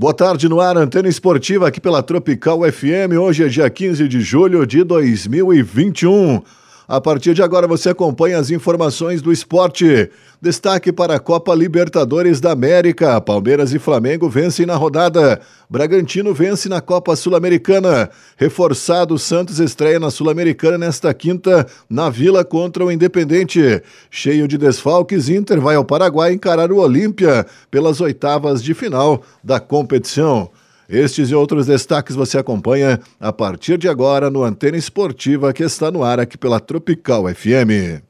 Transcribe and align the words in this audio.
Boa 0.00 0.14
tarde 0.14 0.48
no 0.48 0.62
ar, 0.62 0.78
Antena 0.78 1.10
Esportiva 1.10 1.68
aqui 1.68 1.78
pela 1.78 2.02
Tropical 2.02 2.60
FM. 2.72 3.20
Hoje 3.20 3.44
é 3.44 3.48
dia 3.48 3.68
15 3.68 4.08
de 4.08 4.22
julho 4.22 4.66
de 4.66 4.82
2021. 4.82 6.42
A 6.90 7.00
partir 7.00 7.34
de 7.34 7.40
agora 7.40 7.68
você 7.68 7.90
acompanha 7.90 8.36
as 8.36 8.50
informações 8.50 9.22
do 9.22 9.30
esporte. 9.30 10.10
Destaque 10.42 10.90
para 10.90 11.14
a 11.14 11.20
Copa 11.20 11.54
Libertadores 11.54 12.40
da 12.40 12.50
América. 12.50 13.20
Palmeiras 13.20 13.72
e 13.72 13.78
Flamengo 13.78 14.28
vencem 14.28 14.66
na 14.66 14.74
rodada. 14.74 15.40
Bragantino 15.70 16.34
vence 16.34 16.68
na 16.68 16.80
Copa 16.80 17.14
Sul-Americana. 17.14 18.10
Reforçado, 18.36 19.16
Santos 19.20 19.60
estreia 19.60 20.00
na 20.00 20.10
Sul-Americana 20.10 20.78
nesta 20.78 21.14
quinta, 21.14 21.64
na 21.88 22.10
Vila 22.10 22.44
contra 22.44 22.84
o 22.84 22.90
Independente. 22.90 23.80
Cheio 24.10 24.48
de 24.48 24.58
desfalques, 24.58 25.28
Inter 25.28 25.60
vai 25.60 25.76
ao 25.76 25.84
Paraguai 25.84 26.32
encarar 26.32 26.72
o 26.72 26.78
Olímpia 26.78 27.46
pelas 27.70 28.00
oitavas 28.00 28.60
de 28.60 28.74
final 28.74 29.22
da 29.44 29.60
competição. 29.60 30.50
Estes 30.90 31.30
e 31.30 31.34
outros 31.36 31.66
destaques 31.66 32.16
você 32.16 32.36
acompanha 32.36 32.98
a 33.20 33.32
partir 33.32 33.78
de 33.78 33.88
agora 33.88 34.28
no 34.28 34.42
Antena 34.42 34.76
Esportiva 34.76 35.52
que 35.52 35.62
está 35.62 35.88
no 35.88 36.02
ar 36.02 36.18
aqui 36.18 36.36
pela 36.36 36.58
Tropical 36.58 37.32
FM. 37.32 38.02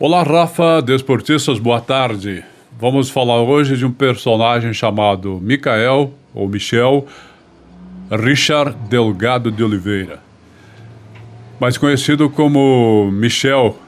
Olá, 0.00 0.24
Rafa, 0.24 0.82
desportistas, 0.82 1.60
boa 1.60 1.80
tarde. 1.80 2.42
Vamos 2.80 3.10
falar 3.10 3.40
hoje 3.40 3.76
de 3.76 3.86
um 3.86 3.92
personagem 3.92 4.74
chamado 4.74 5.38
Michael, 5.40 6.12
ou 6.34 6.48
Michel, 6.48 7.06
Richard 8.10 8.76
Delgado 8.88 9.52
de 9.52 9.62
Oliveira. 9.62 10.18
Mais 11.60 11.78
conhecido 11.78 12.28
como 12.28 13.08
Michel, 13.12 13.78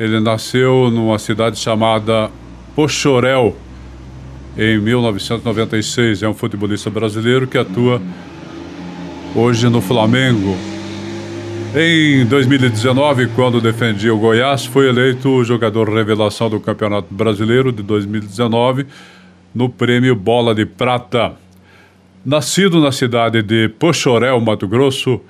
ele 0.00 0.20
nasceu 0.20 0.90
numa 0.90 1.18
cidade 1.18 1.58
chamada 1.58 2.30
Pochorel, 2.74 3.54
em 4.58 4.80
1996. 4.80 6.24
É 6.24 6.28
um 6.28 6.34
futebolista 6.34 6.90
brasileiro 6.90 7.46
que 7.46 7.56
atua 7.56 8.02
hoje 9.34 9.68
no 9.68 9.80
Flamengo. 9.80 10.56
Em 11.76 12.26
2019, 12.26 13.28
quando 13.28 13.60
defendia 13.60 14.12
o 14.12 14.18
Goiás, 14.18 14.66
foi 14.66 14.88
eleito 14.88 15.28
o 15.28 15.44
jogador 15.44 15.88
revelação 15.88 16.50
do 16.50 16.58
Campeonato 16.58 17.06
Brasileiro 17.14 17.70
de 17.70 17.82
2019 17.82 18.86
no 19.54 19.68
prêmio 19.68 20.16
Bola 20.16 20.54
de 20.54 20.66
Prata. 20.66 21.34
Nascido 22.24 22.80
na 22.80 22.90
cidade 22.90 23.42
de 23.42 23.68
Pochorel, 23.68 24.40
Mato 24.40 24.66
Grosso, 24.66 25.20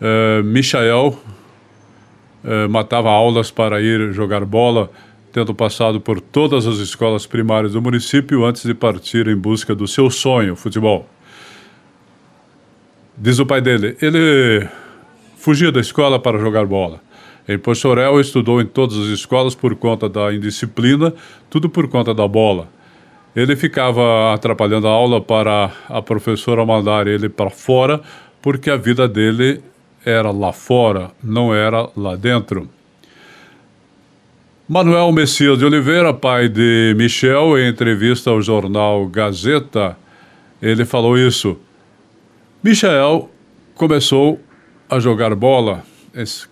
eh, 0.00 0.42
Michael 0.42 1.18
eh, 2.44 2.68
matava 2.68 3.10
aulas 3.10 3.50
para 3.50 3.80
ir 3.80 4.12
jogar 4.12 4.44
bola 4.44 4.90
tendo 5.36 5.54
passado 5.54 6.00
por 6.00 6.18
todas 6.18 6.66
as 6.66 6.78
escolas 6.78 7.26
primárias 7.26 7.74
do 7.74 7.82
município 7.82 8.42
antes 8.46 8.64
de 8.64 8.72
partir 8.72 9.28
em 9.28 9.36
busca 9.36 9.74
do 9.74 9.86
seu 9.86 10.08
sonho, 10.08 10.56
futebol. 10.56 11.06
Diz 13.18 13.38
o 13.38 13.44
pai 13.44 13.60
dele, 13.60 13.98
ele 14.00 14.66
fugia 15.36 15.70
da 15.70 15.78
escola 15.78 16.18
para 16.18 16.38
jogar 16.38 16.64
bola. 16.64 17.02
Em 17.46 17.58
Pochorel, 17.58 18.18
estudou 18.18 18.62
em 18.62 18.64
todas 18.64 18.96
as 18.96 19.08
escolas 19.08 19.54
por 19.54 19.76
conta 19.76 20.08
da 20.08 20.32
indisciplina, 20.32 21.12
tudo 21.50 21.68
por 21.68 21.86
conta 21.86 22.14
da 22.14 22.26
bola. 22.26 22.70
Ele 23.36 23.54
ficava 23.56 24.32
atrapalhando 24.32 24.88
a 24.88 24.90
aula 24.90 25.20
para 25.20 25.70
a 25.86 26.00
professora 26.00 26.64
mandar 26.64 27.06
ele 27.06 27.28
para 27.28 27.50
fora, 27.50 28.00
porque 28.40 28.70
a 28.70 28.76
vida 28.78 29.06
dele 29.06 29.62
era 30.02 30.30
lá 30.30 30.50
fora, 30.50 31.10
não 31.22 31.54
era 31.54 31.90
lá 31.94 32.16
dentro. 32.16 32.70
Manuel 34.68 35.12
Messias 35.12 35.56
de 35.60 35.64
Oliveira, 35.64 36.12
pai 36.12 36.48
de 36.48 36.92
Michel, 36.98 37.56
em 37.56 37.68
entrevista 37.68 38.30
ao 38.30 38.42
jornal 38.42 39.06
Gazeta, 39.06 39.96
ele 40.60 40.84
falou 40.84 41.16
isso. 41.16 41.56
Michel 42.64 43.30
começou 43.76 44.40
a 44.90 44.98
jogar 44.98 45.36
bola 45.36 45.84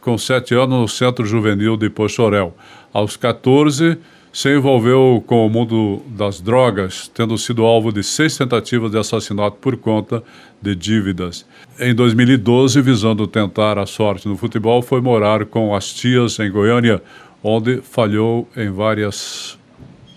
com 0.00 0.16
sete 0.16 0.54
anos 0.54 0.78
no 0.78 0.86
Centro 0.86 1.26
Juvenil 1.26 1.76
de 1.76 1.91
Pochorel. 1.91 2.56
Aos 2.92 3.16
14, 3.16 3.98
se 4.32 4.56
envolveu 4.56 5.22
com 5.26 5.44
o 5.44 5.50
mundo 5.50 6.00
das 6.06 6.41
drogas, 6.41 7.08
tendo 7.12 7.36
sido 7.36 7.64
alvo 7.64 7.92
de 7.92 8.04
seis 8.04 8.38
tentativas 8.38 8.92
de 8.92 8.98
assassinato 8.98 9.56
por 9.60 9.76
conta 9.76 10.22
de 10.62 10.76
dívidas. 10.76 11.44
Em 11.80 11.92
2012, 11.92 12.80
visando 12.80 13.26
tentar 13.26 13.76
a 13.76 13.86
sorte 13.86 14.28
no 14.28 14.36
futebol, 14.36 14.82
foi 14.82 15.00
morar 15.00 15.47
com 15.47 15.74
as 15.74 15.92
tias 15.92 16.38
em 16.38 16.48
Goiânia, 16.48 17.03
onde 17.44 17.82
falhou 17.82 18.49
em 18.56 18.71
várias 18.71 19.59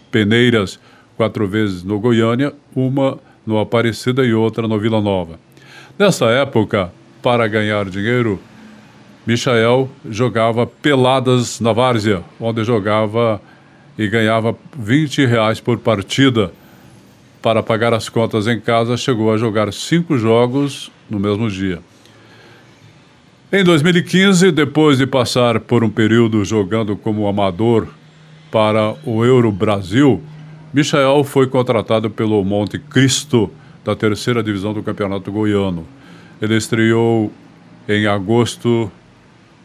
peneiras, 0.10 0.80
quatro 1.18 1.46
vezes 1.46 1.84
no 1.84 2.00
Goiânia, 2.00 2.54
uma 2.74 3.20
no 3.46 3.60
Aparecida 3.60 4.26
e 4.26 4.34
outra 4.34 4.66
no 4.66 4.80
Vila 4.80 5.02
Nova. 5.02 5.38
Nessa 6.00 6.28
época, 6.28 6.92
para 7.22 7.46
ganhar 7.48 7.90
dinheiro, 7.90 8.40
Michael 9.26 9.90
jogava 10.10 10.66
peladas 10.66 11.60
na 11.60 11.74
várzea, 11.74 12.24
onde 12.40 12.64
jogava 12.64 13.42
e 13.98 14.08
ganhava 14.08 14.56
20 14.78 15.26
reais 15.26 15.60
por 15.60 15.78
partida. 15.80 16.54
Para 17.42 17.62
pagar 17.62 17.94
as 17.94 18.08
contas 18.08 18.48
em 18.48 18.60
casa, 18.60 18.96
chegou 18.96 19.34
a 19.34 19.38
jogar 19.38 19.74
cinco 19.74 20.18
jogos 20.18 20.90
no 21.10 21.20
mesmo 21.20 21.50
dia. 21.50 21.80
Em 23.50 23.63
2015, 23.63 24.52
depois 24.52 24.97
de 24.97 25.08
passar 25.08 25.62
por 25.62 25.81
um 25.81 25.90
período 25.90 26.44
jogando 26.44 26.97
como 26.97 27.30
amador 27.30 27.88
para 28.52 28.94
o 29.06 29.24
Euro 29.24 29.53
Brasil, 29.53 30.22
Michael 30.74 31.24
foi 31.24 31.47
contratado 31.47 32.09
pelo 32.09 32.44
Monte 32.44 32.78
Cristo 32.78 33.50
da 33.86 33.96
terceira 33.96 34.44
divisão 34.44 34.74
do 34.74 34.84
Campeonato 34.84 35.31
Goiano. 35.31 35.88
Ele 36.41 36.57
estreou 36.57 37.31
em 37.88 38.06
agosto 38.06 38.91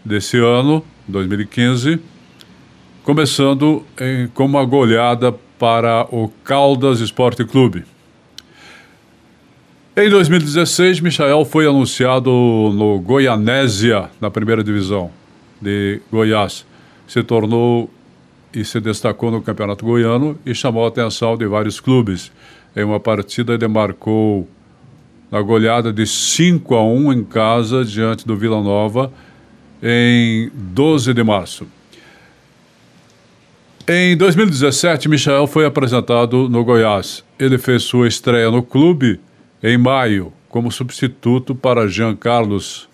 desse 0.05 0.39
ano, 0.39 0.85
2015, 1.09 1.99
começando 3.03 3.85
em, 4.01 4.29
com 4.29 4.45
uma 4.45 4.65
goleada 4.65 5.33
para 5.59 6.07
o 6.13 6.29
Caldas 6.45 7.01
Esporte 7.01 7.45
Clube. 7.45 7.83
Em 9.95 10.09
2016, 10.09 11.01
Michael 11.01 11.45
foi 11.45 11.67
anunciado 11.67 12.31
no 12.31 12.99
Goianésia, 12.99 14.09
na 14.19 14.31
primeira 14.31 14.65
divisão 14.65 15.11
de 15.61 16.01
Goiás. 16.11 16.65
Se 17.07 17.23
tornou 17.23 17.91
e 18.55 18.65
se 18.65 18.81
destacou 18.81 19.31
no 19.31 19.43
Campeonato 19.43 19.85
Goiano 19.85 20.39
e 20.47 20.55
chamou 20.55 20.87
a 20.87 20.89
atenção 20.89 21.37
de 21.37 21.47
vários 21.47 21.79
clubes. 21.79 22.33
Em 22.75 22.83
uma 22.85 22.99
partida, 22.99 23.53
ele 23.53 23.69
marcou 23.69 24.49
na 25.31 25.43
goleada 25.43 25.93
de 25.93 26.07
5 26.07 26.75
a 26.75 26.83
1 26.83 27.13
em 27.13 27.23
casa 27.23 27.85
diante 27.85 28.27
do 28.27 28.35
Vila 28.35 28.63
Nova 28.63 29.13
em 29.83 30.51
12 30.55 31.13
de 31.13 31.23
março. 31.23 31.67
Em 33.87 34.17
2017, 34.17 35.07
Michael 35.07 35.47
foi 35.47 35.67
apresentado 35.67 36.49
no 36.49 36.65
Goiás. 36.65 37.23
Ele 37.39 37.59
fez 37.59 37.83
sua 37.83 38.09
estreia 38.09 38.51
no 38.51 38.63
clube 38.63 39.21
em 39.63 39.79
maio, 39.79 40.33
como 40.49 40.73
substituto 40.73 41.55
para 41.55 41.87
Jean 41.87 42.17
Carlos. 42.17 42.89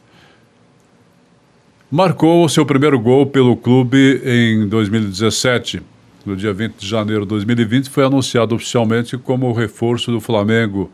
Marcou 1.90 2.46
seu 2.48 2.66
primeiro 2.66 3.00
gol 3.00 3.26
pelo 3.26 3.56
clube 3.56 4.20
em 4.22 4.68
2017. 4.68 5.80
No 6.26 6.36
dia 6.36 6.52
20 6.52 6.74
de 6.74 6.86
janeiro 6.86 7.22
de 7.22 7.28
2020, 7.28 7.88
foi 7.88 8.04
anunciado 8.04 8.54
oficialmente 8.54 9.16
como 9.16 9.50
reforço 9.52 10.12
do 10.12 10.20
Flamengo. 10.20 10.90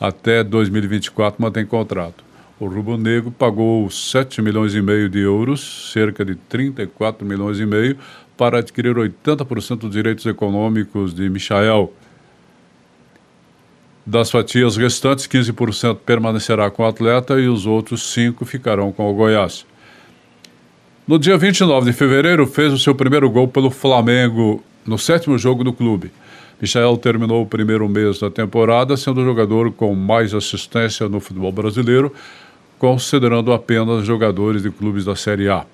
Até 0.00 0.44
2024 0.44 1.42
mantém 1.42 1.66
contrato. 1.66 2.22
O 2.60 2.66
Rubro 2.66 2.96
Negro 2.96 3.32
pagou 3.32 3.90
7 3.90 4.40
milhões 4.40 4.76
e 4.76 4.80
meio 4.80 5.08
de 5.08 5.18
euros, 5.18 5.90
cerca 5.92 6.24
de 6.24 6.36
34 6.36 7.26
milhões 7.26 7.58
e 7.58 7.66
meio, 7.66 7.98
para 8.36 8.58
adquirir 8.58 8.94
80% 8.94 9.78
dos 9.78 9.90
direitos 9.90 10.24
econômicos 10.24 11.12
de 11.12 11.28
Michael. 11.28 11.92
Das 14.06 14.30
fatias 14.30 14.76
restantes, 14.76 15.26
15% 15.26 15.96
permanecerá 16.04 16.70
com 16.70 16.82
o 16.82 16.86
atleta 16.86 17.40
e 17.40 17.48
os 17.48 17.66
outros 17.66 18.02
5% 18.14 18.44
ficarão 18.44 18.92
com 18.92 19.10
o 19.10 19.14
Goiás. 19.14 19.64
No 21.08 21.18
dia 21.18 21.38
29 21.38 21.90
de 21.90 21.96
fevereiro, 21.96 22.46
fez 22.46 22.72
o 22.72 22.78
seu 22.78 22.94
primeiro 22.94 23.30
gol 23.30 23.48
pelo 23.48 23.70
Flamengo 23.70 24.62
no 24.86 24.98
sétimo 24.98 25.38
jogo 25.38 25.64
do 25.64 25.72
clube. 25.72 26.10
Michael 26.60 26.96
terminou 26.98 27.42
o 27.42 27.46
primeiro 27.46 27.88
mês 27.88 28.18
da 28.18 28.30
temporada 28.30 28.96
sendo 28.96 29.20
o 29.20 29.24
jogador 29.24 29.72
com 29.72 29.94
mais 29.94 30.34
assistência 30.34 31.08
no 31.08 31.20
futebol 31.20 31.52
brasileiro, 31.52 32.12
considerando 32.78 33.52
apenas 33.52 34.06
jogadores 34.06 34.62
de 34.62 34.70
clubes 34.70 35.04
da 35.04 35.16
Série 35.16 35.48
A. 35.48 35.64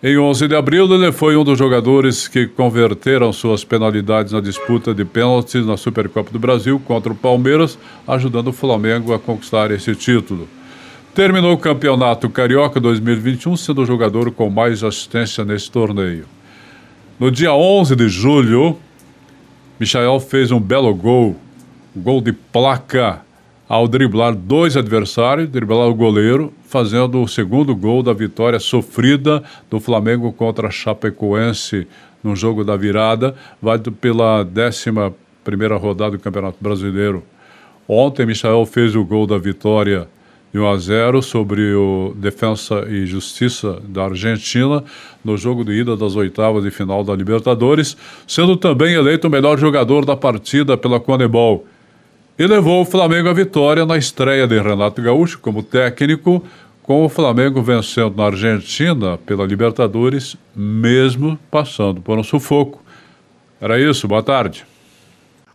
Em 0.00 0.16
11 0.16 0.46
de 0.46 0.54
abril, 0.54 0.84
ele 0.94 1.10
foi 1.10 1.36
um 1.36 1.42
dos 1.42 1.58
jogadores 1.58 2.28
que 2.28 2.46
converteram 2.46 3.32
suas 3.32 3.64
penalidades 3.64 4.32
na 4.32 4.40
disputa 4.40 4.94
de 4.94 5.04
pênaltis 5.04 5.66
na 5.66 5.76
Supercopa 5.76 6.30
do 6.30 6.38
Brasil 6.38 6.78
contra 6.78 7.12
o 7.12 7.16
Palmeiras, 7.16 7.76
ajudando 8.06 8.48
o 8.48 8.52
Flamengo 8.52 9.12
a 9.12 9.18
conquistar 9.18 9.72
esse 9.72 9.96
título. 9.96 10.48
Terminou 11.12 11.52
o 11.52 11.58
Campeonato 11.58 12.30
Carioca 12.30 12.78
2021 12.78 13.56
sendo 13.56 13.82
o 13.82 13.86
jogador 13.86 14.30
com 14.30 14.48
mais 14.48 14.84
assistência 14.84 15.44
nesse 15.44 15.68
torneio. 15.68 16.26
No 17.18 17.28
dia 17.28 17.52
11 17.52 17.96
de 17.96 18.08
julho, 18.08 18.76
Michael 19.80 20.20
fez 20.20 20.52
um 20.52 20.60
belo 20.60 20.94
gol 20.94 21.34
gol 21.96 22.20
de 22.20 22.32
placa 22.32 23.22
ao 23.68 23.86
driblar 23.86 24.34
dois 24.34 24.76
adversários, 24.76 25.48
driblar 25.48 25.88
o 25.88 25.94
goleiro, 25.94 26.52
fazendo 26.66 27.20
o 27.20 27.28
segundo 27.28 27.76
gol 27.76 28.02
da 28.02 28.14
vitória 28.14 28.58
sofrida 28.58 29.42
do 29.70 29.78
Flamengo 29.78 30.32
contra 30.32 30.68
a 30.68 30.70
Chapecoense 30.70 31.86
no 32.24 32.34
jogo 32.34 32.64
da 32.64 32.76
virada, 32.76 33.34
válido 33.60 33.92
pela 33.92 34.42
décima 34.42 35.14
primeira 35.44 35.76
rodada 35.76 36.12
do 36.12 36.18
Campeonato 36.18 36.56
Brasileiro. 36.60 37.22
Ontem, 37.86 38.24
Michael 38.24 38.64
fez 38.64 38.96
o 38.96 39.04
gol 39.04 39.26
da 39.26 39.36
vitória 39.36 40.08
de 40.52 40.58
1 40.58 40.66
a 40.66 40.78
0 40.78 41.22
sobre 41.22 41.74
o 41.74 42.14
Defensa 42.16 42.86
e 42.88 43.04
Justiça 43.04 43.82
da 43.86 44.04
Argentina 44.04 44.82
no 45.22 45.36
jogo 45.36 45.62
de 45.62 45.72
ida 45.72 45.94
das 45.94 46.16
oitavas 46.16 46.64
de 46.64 46.70
final 46.70 47.04
da 47.04 47.14
Libertadores, 47.14 47.98
sendo 48.26 48.56
também 48.56 48.94
eleito 48.94 49.26
o 49.26 49.30
melhor 49.30 49.58
jogador 49.58 50.06
da 50.06 50.16
partida 50.16 50.76
pela 50.76 50.98
Conebol 50.98 51.66
e 52.38 52.46
levou 52.46 52.82
o 52.82 52.84
Flamengo 52.84 53.28
à 53.28 53.32
vitória 53.32 53.84
na 53.84 53.98
estreia 53.98 54.46
de 54.46 54.60
Renato 54.60 55.02
Gaúcho 55.02 55.40
como 55.40 55.62
técnico, 55.62 56.44
com 56.82 57.04
o 57.04 57.08
Flamengo 57.08 57.60
vencendo 57.60 58.16
na 58.16 58.26
Argentina 58.26 59.18
pela 59.18 59.44
Libertadores, 59.44 60.36
mesmo 60.54 61.38
passando 61.50 62.00
por 62.00 62.16
um 62.16 62.22
sufoco. 62.22 62.80
Era 63.60 63.78
isso, 63.80 64.06
boa 64.06 64.22
tarde. 64.22 64.64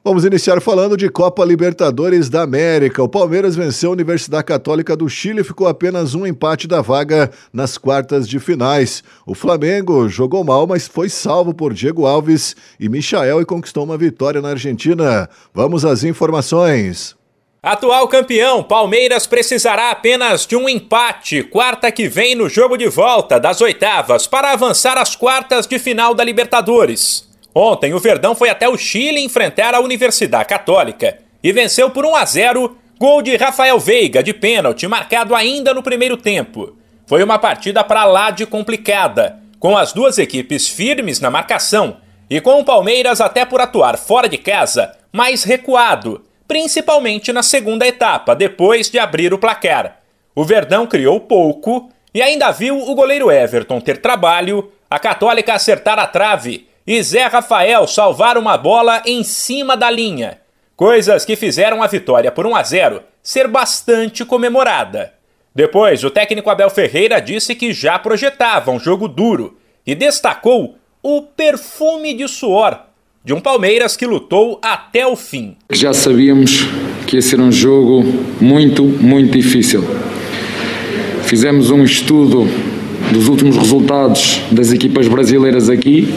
Vamos 0.05 0.25
iniciar 0.25 0.59
falando 0.59 0.97
de 0.97 1.07
Copa 1.07 1.45
Libertadores 1.45 2.29
da 2.29 2.41
América. 2.41 3.01
O 3.01 3.07
Palmeiras 3.07 3.55
venceu 3.55 3.89
a 3.89 3.94
Universidade 3.94 4.44
Católica 4.44 4.97
do 4.97 5.07
Chile 5.07 5.39
e 5.39 5.44
ficou 5.45 5.65
apenas 5.65 6.13
um 6.13 6.27
empate 6.27 6.67
da 6.67 6.81
vaga 6.81 7.31
nas 7.53 7.77
quartas 7.77 8.27
de 8.27 8.38
finais. 8.38 9.01
O 9.25 9.33
Flamengo 9.33 10.09
jogou 10.09 10.44
mal, 10.44 10.67
mas 10.67 10.89
foi 10.89 11.07
salvo 11.07 11.53
por 11.53 11.73
Diego 11.73 12.05
Alves 12.05 12.53
e 12.77 12.89
Michael 12.89 13.41
e 13.41 13.45
conquistou 13.45 13.85
uma 13.85 13.97
vitória 13.97 14.41
na 14.41 14.50
Argentina. 14.50 15.29
Vamos 15.53 15.85
às 15.85 16.03
informações. 16.03 17.15
Atual 17.61 18.06
campeão, 18.09 18.61
Palmeiras 18.61 19.25
precisará 19.25 19.89
apenas 19.89 20.45
de 20.45 20.57
um 20.57 20.67
empate 20.67 21.44
quarta 21.44 21.89
que 21.89 22.09
vem 22.09 22.35
no 22.35 22.49
jogo 22.49 22.75
de 22.75 22.89
volta 22.89 23.39
das 23.39 23.61
oitavas 23.61 24.27
para 24.27 24.51
avançar 24.51 24.97
às 24.97 25.15
quartas 25.15 25.65
de 25.65 25.79
final 25.79 26.13
da 26.13 26.25
Libertadores. 26.25 27.31
Ontem, 27.55 27.94
o 27.94 28.00
Verdão 28.00 28.33
foi 28.33 28.50
até 28.50 28.67
o 28.67 28.77
Chile 28.77 29.23
enfrentar 29.23 29.75
a 29.75 29.79
Universidade 29.79 30.50
Católica 30.50 31.19
e 31.44 31.51
venceu 31.51 31.89
por 31.91 32.05
1 32.05 32.15
a 32.15 32.25
0, 32.25 32.77
gol 32.97 33.21
de 33.21 33.35
Rafael 33.35 33.79
Veiga 33.79 34.23
de 34.23 34.33
pênalti, 34.33 34.88
marcado 34.88 35.35
ainda 35.35 35.73
no 35.73 35.83
primeiro 35.83 36.17
tempo. 36.17 36.75
Foi 37.05 37.21
uma 37.23 37.38
partida 37.38 37.83
para 37.83 38.05
lá 38.05 38.31
de 38.31 38.45
complicada, 38.45 39.39
com 39.59 39.77
as 39.77 39.94
duas 39.94 40.17
equipes 40.17 40.67
firmes 40.67 41.19
na 41.19 41.29
marcação 41.29 41.97
e 42.29 42.41
com 42.41 42.59
o 42.59 42.65
Palmeiras 42.65 43.21
até 43.21 43.45
por 43.45 43.61
atuar 43.61 43.97
fora 43.97 44.27
de 44.27 44.38
casa, 44.38 44.91
mais 45.11 45.44
recuado, 45.44 46.23
principalmente 46.47 47.31
na 47.31 47.44
segunda 47.44 47.85
etapa, 47.85 48.35
depois 48.35 48.89
de 48.89 48.97
abrir 48.97 49.31
o 49.31 49.38
placar. 49.38 49.99
O 50.33 50.44
Verdão 50.44 50.88
criou 50.88 51.19
pouco 51.19 51.91
e 52.13 52.21
ainda 52.21 52.51
viu 52.51 52.79
o 52.79 52.95
goleiro 52.95 53.29
Everton 53.29 53.79
ter 53.79 53.97
trabalho, 53.97 54.71
a 54.89 54.97
Católica 54.97 55.53
acertar 55.53 55.99
a 55.99 56.07
trave 56.07 56.67
e 56.85 57.01
Zé 57.01 57.27
Rafael 57.27 57.88
salvar 57.88 58.38
uma 58.38 58.57
bola 58.57 59.01
em 59.06 59.24
cima 59.24 59.75
da 59.75 59.89
linha. 59.89 60.39
Coisas 60.75 61.24
que 61.24 61.35
fizeram 61.35 61.81
a 61.81 61.88
vitória 61.88 62.31
por 62.31 62.45
1 62.45 62.56
a 62.56 62.63
0 62.63 63.01
ser 63.21 63.47
bastante 63.47 64.25
comemorada. 64.25 65.13
Depois, 65.56 66.03
o 66.03 66.09
técnico 66.09 66.50
Abel 66.50 66.69
Ferreira 66.69 67.21
disse 67.21 67.56
que 67.56 67.71
já 67.71 67.97
projetava 67.97 68.71
um 68.71 68.80
jogo 68.80 69.07
duro 69.07 69.57
e 69.85 69.95
destacou 69.95 70.75
o 71.01 71.21
perfume 71.21 72.13
de 72.13 72.27
suor 72.27 72.80
de 73.24 73.33
um 73.33 73.39
Palmeiras 73.39 73.95
que 73.95 74.06
lutou 74.06 74.59
até 74.62 75.07
o 75.07 75.15
fim. 75.15 75.56
Já 75.71 75.94
sabíamos 75.94 76.65
que 77.07 77.15
ia 77.15 77.21
ser 77.21 77.39
um 77.39 77.51
jogo 77.51 78.03
muito, 78.41 78.83
muito 78.83 79.31
difícil. 79.31 79.83
Fizemos 81.24 81.71
um 81.71 81.83
estudo 81.83 82.45
dos 83.12 83.30
últimos 83.30 83.56
resultados 83.56 84.41
das 84.51 84.74
equipas 84.74 85.07
brasileiras 85.07 85.69
aqui 85.69 86.07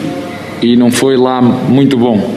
e 0.61 0.75
não 0.75 0.91
foi 0.91 1.17
lá 1.17 1.41
muito 1.41 1.97
bom. 1.97 2.35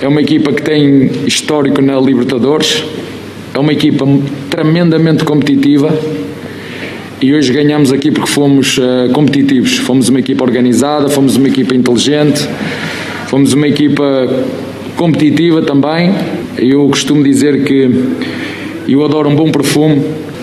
É 0.00 0.06
uma 0.06 0.20
equipa 0.20 0.52
que 0.52 0.62
tem 0.62 1.10
histórico 1.26 1.82
na 1.82 1.98
Libertadores, 1.98 2.84
é 3.54 3.58
uma 3.58 3.72
equipa 3.72 4.06
tremendamente 4.50 5.24
competitiva 5.24 5.92
e 7.20 7.34
hoje 7.34 7.52
ganhamos 7.52 7.90
aqui 7.90 8.12
porque 8.12 8.30
fomos 8.30 8.78
uh, 8.78 9.12
competitivos. 9.12 9.78
Fomos 9.78 10.08
uma 10.08 10.20
equipa 10.20 10.44
organizada, 10.44 11.08
fomos 11.08 11.34
uma 11.34 11.48
equipa 11.48 11.74
inteligente, 11.74 12.48
fomos 13.26 13.52
uma 13.52 13.66
equipa 13.66 14.04
competitiva 14.96 15.60
também. 15.62 16.14
Eu 16.56 16.86
costumo 16.88 17.24
dizer 17.24 17.64
que 17.64 17.90
eu 18.88 19.04
adoro 19.04 19.28
um 19.28 19.34
bom 19.34 19.50
perfume, 19.50 20.00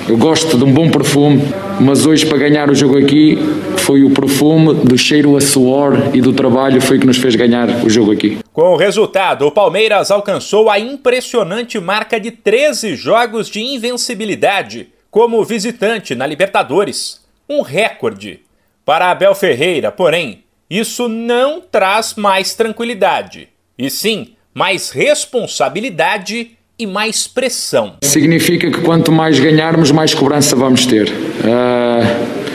eu 0.10 0.18
gosto 0.18 0.58
de 0.58 0.66
um 0.66 0.72
bom 0.74 0.90
perfume, 0.90 1.42
mas 1.80 2.06
hoje 2.06 2.26
para 2.26 2.38
ganhar 2.38 2.70
o 2.70 2.76
jogo 2.76 2.98
aqui 2.98 3.38
foi 3.78 4.04
o 4.04 4.10
perfume 4.10 4.74
do 4.74 4.98
cheiro 4.98 5.36
a 5.36 5.42
suor 5.42 6.12
e 6.14 6.22
do 6.22 6.34
trabalho 6.34 6.82
foi 6.82 7.00
que 7.00 7.06
nos 7.06 7.18
fez 7.18 7.36
ganhar 7.36 7.68
o 7.84 7.90
jogo 7.90 8.12
aqui. 8.12 8.40
Com 8.54 8.74
o 8.74 8.78
resultado, 8.78 9.46
o 9.46 9.52
Palmeiras 9.52 10.12
alcançou 10.12 10.70
a 10.70 10.80
impressionante 10.80 11.80
marca 11.80 12.20
de 12.20 12.32
13 12.32 12.96
jogos 12.96 13.50
de 13.50 13.62
invencibilidade 13.62 14.90
como 15.12 15.44
visitante 15.44 16.16
na 16.16 16.26
Libertadores. 16.26 17.22
Um 17.50 17.62
recorde. 17.62 18.42
Para 18.84 19.12
Abel 19.12 19.34
Ferreira, 19.34 19.92
porém, 19.92 20.44
isso 20.70 21.08
não 21.08 21.62
traz 21.62 22.16
mais 22.16 22.54
tranquilidade, 22.54 23.50
e 23.78 23.90
sim 23.90 24.36
mais 24.54 24.90
responsabilidade 24.90 26.52
e 26.78 26.88
mais 26.88 27.28
pressão. 27.28 27.98
Significa 28.04 28.72
que 28.72 28.82
quanto 28.82 29.12
mais 29.12 29.40
ganharmos, 29.40 29.92
mais 29.92 30.14
cobrança 30.14 30.56
vamos 30.56 30.86
ter. 30.86 31.12
Uh 31.46 32.46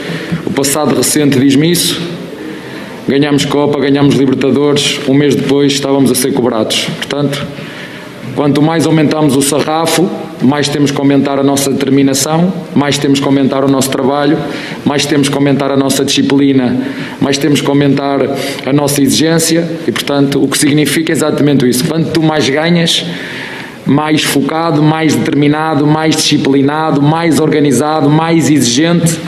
o 0.51 0.53
passado 0.53 0.93
recente 0.93 1.39
diz-me 1.39 1.71
isso. 1.71 2.01
Ganhámos 3.07 3.45
Copa, 3.45 3.79
ganhámos 3.79 4.15
Libertadores, 4.15 4.99
um 5.07 5.13
mês 5.13 5.33
depois 5.33 5.71
estávamos 5.71 6.11
a 6.11 6.15
ser 6.15 6.33
cobrados. 6.33 6.89
Portanto, 6.97 7.47
quanto 8.35 8.61
mais 8.61 8.85
aumentamos 8.85 9.37
o 9.37 9.41
sarrafo, 9.41 10.09
mais 10.41 10.67
temos 10.67 10.91
que 10.91 10.97
aumentar 10.99 11.39
a 11.39 11.43
nossa 11.43 11.71
determinação, 11.71 12.51
mais 12.75 12.97
temos 12.97 13.21
que 13.21 13.25
aumentar 13.25 13.63
o 13.63 13.69
nosso 13.69 13.89
trabalho, 13.89 14.37
mais 14.83 15.05
temos 15.05 15.29
que 15.29 15.35
aumentar 15.35 15.71
a 15.71 15.77
nossa 15.77 16.03
disciplina, 16.03 16.85
mais 17.21 17.37
temos 17.37 17.61
que 17.61 17.67
aumentar 17.67 18.19
a 18.65 18.73
nossa 18.73 19.01
exigência 19.01 19.65
e, 19.87 19.91
portanto, 19.91 20.43
o 20.43 20.49
que 20.49 20.57
significa 20.57 21.13
exatamente 21.13 21.65
isso. 21.65 21.85
Quanto 21.85 22.21
mais 22.21 22.49
ganhas, 22.49 23.05
mais 23.85 24.23
focado, 24.23 24.81
mais 24.81 25.15
determinado, 25.15 25.85
mais 25.85 26.15
disciplinado, 26.15 27.01
mais 27.01 27.39
organizado, 27.39 28.09
mais 28.09 28.49
exigente 28.49 29.19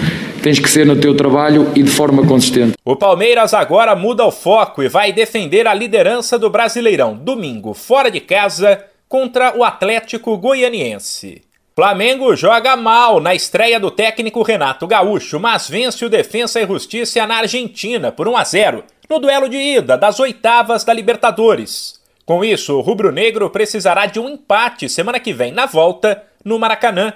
tens 0.44 0.60
que 0.60 0.70
ser 0.70 0.86
no 0.86 1.00
teu 1.00 1.16
trabalho 1.16 1.72
e 1.74 1.82
de 1.82 1.90
forma 1.90 2.28
consistente. 2.28 2.74
O 2.84 2.98
Palmeiras 2.98 3.54
agora 3.54 3.96
muda 3.96 4.26
o 4.26 4.32
foco 4.32 4.84
e 4.84 4.90
vai 4.90 5.14
defender 5.14 5.66
a 5.66 5.74
liderança 5.74 6.38
do 6.38 6.50
Brasileirão 6.50 7.16
domingo, 7.16 7.74
fora 7.74 8.12
de 8.12 8.20
casa, 8.20 8.84
contra 9.08 9.58
o 9.58 9.64
Atlético 9.64 10.38
Goianiense. 10.38 11.42
Flamengo 11.76 12.36
joga 12.36 12.76
mal 12.76 13.20
na 13.20 13.34
estreia 13.34 13.80
do 13.80 13.90
técnico 13.90 14.44
Renato 14.44 14.86
Gaúcho, 14.86 15.40
mas 15.40 15.70
vence 15.70 16.04
o 16.04 16.10
Defensa 16.10 16.62
e 16.62 16.68
Justiça 16.68 17.26
na 17.26 17.38
Argentina 17.38 18.12
por 18.12 18.28
1 18.28 18.38
a 18.38 18.44
0 18.44 18.84
no 19.10 19.20
duelo 19.20 19.48
de 19.48 19.58
ida 19.58 19.98
das 19.98 20.20
oitavas 20.20 20.84
da 20.84 20.94
Libertadores. 20.94 22.03
Com 22.26 22.44
isso, 22.44 22.78
o 22.78 22.82
rubro-negro 22.82 23.50
precisará 23.50 24.06
de 24.06 24.20
um 24.20 24.30
empate 24.30 24.88
semana 24.88 25.20
que 25.20 25.34
vem 25.34 25.52
na 25.52 25.66
volta 25.66 26.24
no 26.44 26.58
Maracanã 26.58 27.14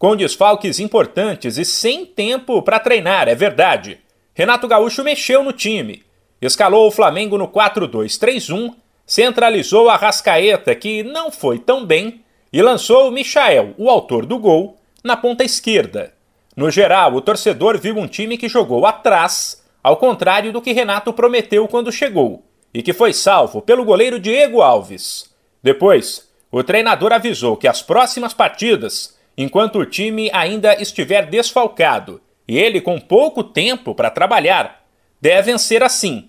com 0.00 0.16
desfalques 0.16 0.80
importantes 0.80 1.58
e 1.58 1.64
sem 1.66 2.06
tempo 2.06 2.62
para 2.62 2.80
treinar, 2.80 3.28
é 3.28 3.34
verdade. 3.34 3.98
Renato 4.32 4.66
Gaúcho 4.66 5.04
mexeu 5.04 5.44
no 5.44 5.52
time, 5.52 6.02
escalou 6.40 6.88
o 6.88 6.90
Flamengo 6.90 7.36
no 7.36 7.46
4-2-3-1, 7.46 8.74
centralizou 9.06 9.90
a 9.90 9.96
Rascaeta, 9.96 10.74
que 10.74 11.02
não 11.02 11.30
foi 11.30 11.58
tão 11.58 11.84
bem, 11.84 12.24
e 12.50 12.62
lançou 12.62 13.08
o 13.08 13.12
Michael, 13.12 13.74
o 13.76 13.90
autor 13.90 14.24
do 14.24 14.38
gol, 14.38 14.78
na 15.04 15.18
ponta 15.18 15.44
esquerda. 15.44 16.14
No 16.56 16.70
geral, 16.70 17.12
o 17.12 17.20
torcedor 17.20 17.78
viu 17.78 17.98
um 17.98 18.08
time 18.08 18.38
que 18.38 18.48
jogou 18.48 18.86
atrás, 18.86 19.62
ao 19.82 19.98
contrário 19.98 20.50
do 20.50 20.62
que 20.62 20.72
Renato 20.72 21.12
prometeu 21.12 21.68
quando 21.68 21.92
chegou, 21.92 22.42
e 22.72 22.82
que 22.82 22.92
foi 22.92 23.12
salvo 23.12 23.60
pelo 23.60 23.84
goleiro 23.84 24.18
Diego 24.18 24.62
Alves. 24.62 25.30
Depois, 25.62 26.28
o 26.50 26.62
treinador 26.62 27.12
avisou 27.12 27.56
que 27.56 27.68
as 27.68 27.82
próximas 27.82 28.32
partidas 28.32 29.18
enquanto 29.36 29.78
o 29.78 29.86
time 29.86 30.30
ainda 30.34 30.80
estiver 30.80 31.26
desfalcado 31.26 32.20
e 32.46 32.58
ele 32.58 32.80
com 32.80 33.00
pouco 33.00 33.42
tempo 33.42 33.94
para 33.94 34.10
trabalhar, 34.10 34.82
devem 35.20 35.56
ser 35.56 35.82
assim. 35.82 36.24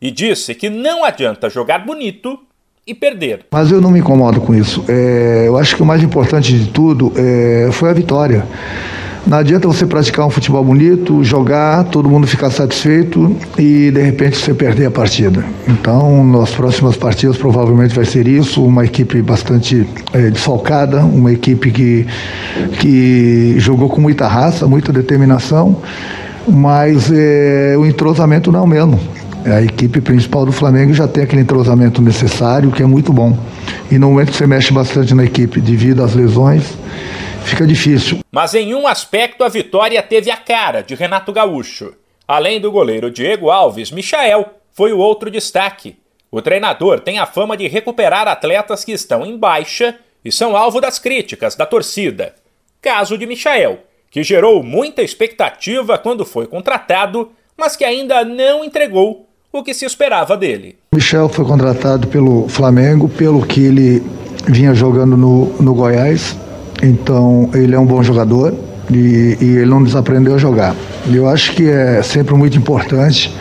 E 0.00 0.10
disse 0.10 0.54
que 0.54 0.68
não 0.68 1.04
adianta 1.04 1.48
jogar 1.48 1.84
bonito 1.84 2.38
e 2.86 2.94
perder. 2.94 3.46
Mas 3.50 3.70
eu 3.70 3.80
não 3.80 3.90
me 3.90 4.00
incomodo 4.00 4.40
com 4.40 4.54
isso. 4.54 4.84
É, 4.88 5.44
eu 5.46 5.56
acho 5.56 5.76
que 5.76 5.82
o 5.82 5.86
mais 5.86 6.02
importante 6.02 6.52
de 6.52 6.70
tudo 6.70 7.12
é, 7.16 7.70
foi 7.72 7.90
a 7.90 7.92
vitória. 7.92 8.46
Não 9.26 9.38
adianta 9.38 9.66
você 9.66 9.84
praticar 9.84 10.24
um 10.24 10.30
futebol 10.30 10.62
bonito, 10.62 11.24
jogar, 11.24 11.82
todo 11.84 12.08
mundo 12.08 12.28
ficar 12.28 12.48
satisfeito 12.48 13.36
e 13.58 13.90
de 13.90 14.00
repente 14.00 14.36
você 14.36 14.54
perder 14.54 14.86
a 14.86 14.90
partida. 14.90 15.44
Então, 15.66 16.24
nas 16.24 16.52
próximas 16.52 16.96
partidas 16.96 17.36
provavelmente 17.36 17.92
vai 17.92 18.04
ser 18.04 18.28
isso, 18.28 18.64
uma 18.64 18.84
equipe 18.84 19.20
bastante 19.22 19.84
é, 20.12 20.30
desfalcada, 20.30 21.00
uma 21.00 21.32
equipe 21.32 21.72
que, 21.72 22.06
que 22.78 23.56
jogou 23.58 23.88
com 23.88 24.00
muita 24.00 24.28
raça, 24.28 24.68
muita 24.68 24.92
determinação, 24.92 25.76
mas 26.46 27.10
é, 27.12 27.74
o 27.76 27.84
entrosamento 27.84 28.52
não 28.52 28.60
é 28.60 28.62
o 28.62 28.66
mesmo. 28.66 29.00
A 29.44 29.60
equipe 29.60 30.00
principal 30.00 30.46
do 30.46 30.52
Flamengo 30.52 30.94
já 30.94 31.08
tem 31.08 31.24
aquele 31.24 31.42
entrosamento 31.42 32.00
necessário, 32.00 32.70
que 32.70 32.80
é 32.80 32.86
muito 32.86 33.12
bom. 33.12 33.36
E 33.90 33.98
no 33.98 34.10
momento 34.10 34.30
que 34.30 34.36
você 34.36 34.46
mexe 34.46 34.72
bastante 34.72 35.14
na 35.14 35.24
equipe 35.24 35.60
devido 35.60 36.04
às 36.04 36.14
lesões, 36.14 36.62
fica 37.46 37.66
difícil. 37.66 38.20
Mas 38.30 38.54
em 38.54 38.74
um 38.74 38.86
aspecto 38.86 39.44
a 39.44 39.48
vitória 39.48 40.02
teve 40.02 40.30
a 40.30 40.36
cara 40.36 40.82
de 40.82 40.94
Renato 40.94 41.32
Gaúcho. 41.32 41.94
Além 42.26 42.60
do 42.60 42.72
goleiro 42.72 43.10
Diego 43.10 43.50
Alves, 43.50 43.90
Michael 43.90 44.46
foi 44.72 44.92
o 44.92 44.98
outro 44.98 45.30
destaque. 45.30 45.96
O 46.30 46.42
treinador 46.42 47.00
tem 47.00 47.18
a 47.18 47.26
fama 47.26 47.56
de 47.56 47.68
recuperar 47.68 48.26
atletas 48.28 48.84
que 48.84 48.92
estão 48.92 49.24
em 49.24 49.38
baixa 49.38 49.96
e 50.24 50.32
são 50.32 50.56
alvo 50.56 50.80
das 50.80 50.98
críticas 50.98 51.54
da 51.54 51.64
torcida. 51.64 52.34
Caso 52.82 53.16
de 53.16 53.26
Michael, 53.26 53.78
que 54.10 54.22
gerou 54.22 54.62
muita 54.62 55.02
expectativa 55.02 55.96
quando 55.96 56.24
foi 56.24 56.46
contratado, 56.46 57.30
mas 57.56 57.76
que 57.76 57.84
ainda 57.84 58.24
não 58.24 58.64
entregou 58.64 59.28
o 59.52 59.62
que 59.62 59.72
se 59.72 59.84
esperava 59.84 60.36
dele. 60.36 60.76
Michel 60.92 61.28
foi 61.28 61.44
contratado 61.44 62.08
pelo 62.08 62.48
Flamengo, 62.48 63.08
pelo 63.08 63.46
que 63.46 63.64
ele 63.64 64.02
vinha 64.46 64.74
jogando 64.74 65.16
no, 65.16 65.46
no 65.60 65.74
Goiás. 65.74 66.36
Então, 66.82 67.50
ele 67.54 67.74
é 67.74 67.78
um 67.78 67.86
bom 67.86 68.02
jogador 68.02 68.54
e, 68.90 69.36
e 69.40 69.56
ele 69.56 69.66
não 69.66 69.82
desaprendeu 69.82 70.34
a 70.34 70.38
jogar. 70.38 70.74
Eu 71.06 71.28
acho 71.28 71.52
que 71.52 71.68
é 71.68 72.02
sempre 72.02 72.34
muito 72.34 72.56
importante 72.58 73.32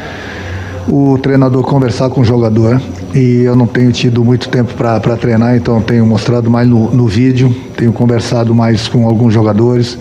o 0.87 1.17
treinador 1.17 1.63
conversar 1.63 2.09
com 2.09 2.21
o 2.21 2.25
jogador 2.25 2.79
e 3.13 3.41
eu 3.43 3.55
não 3.55 3.65
tenho 3.65 3.91
tido 3.91 4.23
muito 4.23 4.49
tempo 4.49 4.73
para 4.73 5.17
treinar, 5.17 5.55
então 5.55 5.81
tenho 5.81 6.05
mostrado 6.05 6.49
mais 6.49 6.67
no, 6.67 6.91
no, 6.91 7.07
vídeo, 7.07 7.55
tenho 7.75 7.91
conversado 7.91 8.53
mais 8.53 8.87
com 8.87 9.07
alguns 9.07 9.33
jogadores, 9.33 9.97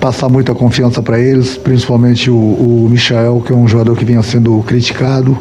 passar 0.00 0.28
muita 0.28 0.54
confiança 0.54 1.02
para 1.02 1.18
eles, 1.18 1.56
principalmente 1.56 2.30
o, 2.30 2.36
o 2.36 2.88
Michael, 2.90 3.42
que 3.44 3.52
é 3.52 3.56
um 3.56 3.66
jogador 3.66 3.96
que 3.96 4.04
vinha 4.04 4.22
sendo 4.22 4.62
criticado. 4.62 5.36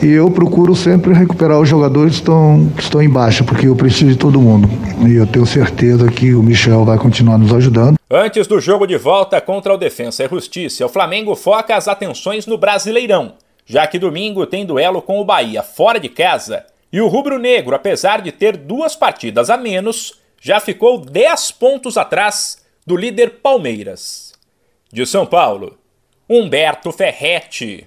E 0.00 0.12
eu 0.12 0.30
procuro 0.30 0.76
sempre 0.76 1.12
recuperar 1.12 1.58
os 1.58 1.68
jogadores 1.68 2.12
que 2.12 2.18
estão, 2.20 2.70
que 2.76 2.82
estão 2.82 3.02
em 3.02 3.10
baixa, 3.10 3.42
porque 3.42 3.66
eu 3.66 3.74
preciso 3.74 4.12
de 4.12 4.16
todo 4.16 4.40
mundo. 4.40 4.68
E 5.08 5.16
eu 5.16 5.26
tenho 5.26 5.44
certeza 5.44 6.08
que 6.08 6.34
o 6.34 6.42
Michel 6.42 6.84
vai 6.84 6.96
continuar 6.96 7.36
nos 7.36 7.52
ajudando. 7.52 7.98
Antes 8.08 8.46
do 8.46 8.60
jogo 8.60 8.86
de 8.86 8.96
volta 8.96 9.40
contra 9.40 9.74
o 9.74 9.76
Defensa 9.76 10.24
e 10.24 10.28
Justiça, 10.28 10.86
o 10.86 10.88
Flamengo 10.88 11.34
foca 11.34 11.74
as 11.74 11.88
atenções 11.88 12.46
no 12.46 12.56
Brasileirão, 12.56 13.34
já 13.66 13.88
que 13.88 13.98
domingo 13.98 14.46
tem 14.46 14.64
duelo 14.64 15.02
com 15.02 15.20
o 15.20 15.24
Bahia 15.24 15.64
fora 15.64 15.98
de 15.98 16.08
casa. 16.08 16.64
E 16.92 17.00
o 17.00 17.08
Rubro 17.08 17.38
Negro, 17.38 17.74
apesar 17.74 18.22
de 18.22 18.30
ter 18.30 18.56
duas 18.56 18.94
partidas 18.94 19.50
a 19.50 19.56
menos, 19.56 20.14
já 20.40 20.60
ficou 20.60 20.98
10 20.98 21.50
pontos 21.52 21.96
atrás 21.98 22.64
do 22.86 22.96
líder 22.96 23.40
Palmeiras. 23.42 24.32
De 24.92 25.04
São 25.04 25.26
Paulo, 25.26 25.76
Humberto 26.30 26.92
Ferretti. 26.92 27.86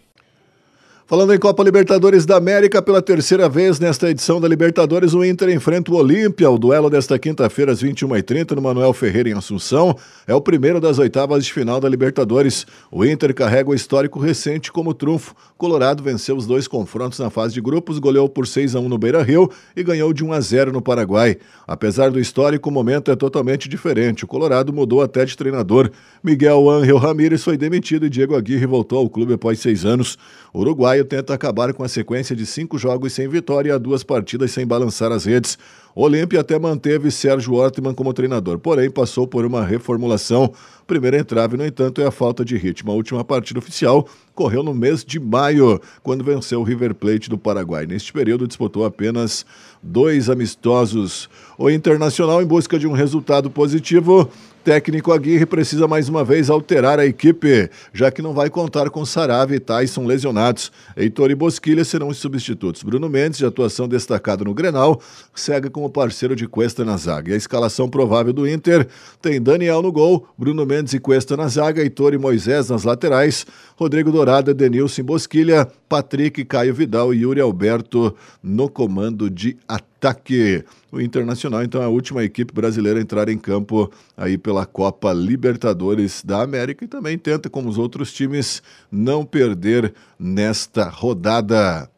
Falando 1.11 1.33
em 1.33 1.37
Copa 1.37 1.61
Libertadores 1.61 2.25
da 2.25 2.37
América, 2.37 2.81
pela 2.81 3.01
terceira 3.01 3.49
vez 3.49 3.81
nesta 3.81 4.09
edição 4.09 4.39
da 4.39 4.47
Libertadores, 4.47 5.13
o 5.13 5.25
Inter 5.25 5.49
enfrenta 5.49 5.91
o 5.91 5.95
Olímpia. 5.95 6.49
O 6.49 6.57
duelo 6.57 6.89
desta 6.89 7.19
quinta-feira, 7.19 7.73
às 7.73 7.83
21h30, 7.83 8.55
no 8.55 8.61
Manuel 8.61 8.93
Ferreira, 8.93 9.27
em 9.27 9.33
Assunção, 9.33 9.93
é 10.25 10.33
o 10.33 10.39
primeiro 10.39 10.79
das 10.79 10.99
oitavas 10.99 11.43
de 11.43 11.51
final 11.51 11.81
da 11.81 11.89
Libertadores. 11.89 12.65
O 12.89 13.03
Inter 13.03 13.35
carrega 13.35 13.69
o 13.69 13.75
histórico 13.75 14.21
recente 14.21 14.71
como 14.71 14.93
trunfo. 14.93 15.35
Colorado 15.57 16.01
venceu 16.01 16.37
os 16.37 16.47
dois 16.47 16.65
confrontos 16.65 17.19
na 17.19 17.29
fase 17.29 17.53
de 17.53 17.59
grupos, 17.59 17.99
goleou 17.99 18.29
por 18.29 18.47
6 18.47 18.73
a 18.77 18.79
1 18.79 18.87
no 18.87 18.97
Beira 18.97 19.21
Rio 19.21 19.51
e 19.75 19.83
ganhou 19.83 20.13
de 20.13 20.23
1 20.23 20.31
a 20.31 20.39
0 20.39 20.71
no 20.71 20.81
Paraguai. 20.81 21.35
Apesar 21.67 22.09
do 22.09 22.21
histórico, 22.21 22.69
o 22.69 22.71
momento 22.71 23.11
é 23.11 23.17
totalmente 23.17 23.67
diferente. 23.67 24.23
O 24.23 24.27
Colorado 24.27 24.71
mudou 24.71 25.01
até 25.01 25.25
de 25.25 25.35
treinador. 25.35 25.91
Miguel 26.23 26.69
Ángel 26.69 26.97
Ramírez 26.97 27.43
foi 27.43 27.57
demitido 27.57 28.05
e 28.05 28.09
Diego 28.09 28.33
Aguirre 28.33 28.65
voltou 28.65 28.99
ao 28.99 29.09
clube 29.09 29.33
após 29.33 29.59
seis 29.59 29.83
anos. 29.83 30.17
O 30.53 30.63
tenta 31.03 31.33
acabar 31.33 31.73
com 31.73 31.83
a 31.83 31.87
sequência 31.87 32.35
de 32.35 32.45
cinco 32.45 32.77
jogos 32.77 33.13
sem 33.13 33.27
vitória 33.27 33.69
e 33.69 33.71
a 33.71 33.77
duas 33.77 34.03
partidas 34.03 34.51
sem 34.51 34.65
balançar 34.65 35.11
as 35.11 35.25
redes. 35.25 35.57
Olímpia 35.93 36.39
até 36.39 36.57
manteve 36.57 37.11
Sérgio 37.11 37.53
Ortman 37.53 37.93
como 37.93 38.13
treinador, 38.13 38.57
porém 38.59 38.89
passou 38.89 39.27
por 39.27 39.45
uma 39.45 39.65
reformulação. 39.65 40.53
Primeira 40.87 41.17
entrave, 41.17 41.57
no 41.57 41.65
entanto, 41.65 42.01
é 42.01 42.05
a 42.05 42.11
falta 42.11 42.45
de 42.45 42.55
ritmo. 42.57 42.91
A 42.91 42.95
última 42.95 43.23
partida 43.23 43.59
oficial 43.59 44.07
correu 44.33 44.63
no 44.63 44.73
mês 44.73 45.03
de 45.03 45.19
maio, 45.19 45.81
quando 46.01 46.23
venceu 46.23 46.61
o 46.61 46.63
River 46.63 46.95
Plate 46.95 47.29
do 47.29 47.37
Paraguai. 47.37 47.85
Neste 47.85 48.13
período, 48.13 48.47
disputou 48.47 48.85
apenas 48.85 49.45
dois 49.83 50.29
amistosos. 50.29 51.29
O 51.57 51.69
Internacional, 51.69 52.41
em 52.41 52.45
busca 52.45 52.79
de 52.79 52.87
um 52.87 52.93
resultado 52.93 53.49
positivo, 53.49 54.29
Técnico 54.63 55.11
Aguirre 55.11 55.45
precisa 55.47 55.87
mais 55.87 56.07
uma 56.07 56.23
vez 56.23 56.47
alterar 56.47 56.99
a 56.99 57.05
equipe, 57.05 57.69
já 57.91 58.11
que 58.11 58.21
não 58.21 58.31
vai 58.31 58.47
contar 58.47 58.91
com 58.91 59.03
Sarave 59.03 59.55
e 59.55 59.59
Tyson 59.59 60.05
lesionados. 60.05 60.71
Heitor 60.95 61.31
e 61.31 61.35
Bosquilha 61.35 61.83
serão 61.83 62.09
os 62.09 62.17
substitutos. 62.17 62.83
Bruno 62.83 63.09
Mendes, 63.09 63.39
de 63.39 63.45
atuação 63.45 63.87
destacada 63.87 64.43
no 64.43 64.53
Grenal, 64.53 65.01
segue 65.33 65.67
como 65.67 65.89
parceiro 65.89 66.35
de 66.35 66.47
Cuesta 66.47 66.85
na 66.85 66.95
zaga. 66.95 67.31
E 67.31 67.33
a 67.33 67.37
escalação 67.37 67.89
provável 67.89 68.31
do 68.31 68.47
Inter 68.47 68.87
tem 69.19 69.41
Daniel 69.41 69.81
no 69.81 69.91
gol, 69.91 70.27
Bruno 70.37 70.63
Mendes 70.63 70.93
e 70.93 70.99
Cuesta 70.99 71.35
na 71.35 71.47
zaga, 71.47 71.81
Heitor 71.81 72.13
e 72.13 72.19
Moisés 72.19 72.69
nas 72.69 72.83
laterais, 72.83 73.47
Rodrigo 73.75 74.11
Dourado, 74.11 74.53
Denilson 74.53 75.01
Bosquilha, 75.03 75.67
Patrick, 75.91 76.45
Caio 76.45 76.73
Vidal 76.73 77.13
e 77.13 77.23
Yuri 77.23 77.41
Alberto 77.41 78.15
no 78.41 78.69
comando 78.69 79.29
de 79.29 79.57
ataque. 79.67 80.63
O 80.89 81.01
Internacional, 81.01 81.63
então, 81.63 81.81
é 81.81 81.85
a 81.85 81.89
última 81.89 82.23
equipe 82.23 82.53
brasileira 82.53 82.97
a 82.97 83.01
entrar 83.01 83.27
em 83.27 83.37
campo 83.37 83.91
aí 84.15 84.37
pela 84.37 84.65
Copa 84.65 85.11
Libertadores 85.11 86.23
da 86.23 86.43
América 86.43 86.85
e 86.85 86.87
também 86.87 87.17
tenta, 87.17 87.49
como 87.49 87.67
os 87.67 87.77
outros 87.77 88.13
times, 88.13 88.63
não 88.89 89.25
perder 89.25 89.93
nesta 90.17 90.87
rodada. 90.87 91.90